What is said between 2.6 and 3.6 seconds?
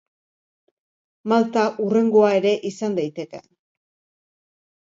izan daiteke.